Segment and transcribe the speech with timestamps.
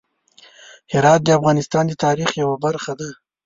[0.91, 3.09] هرات د افغانانو د تاریخ یوه برخه ده.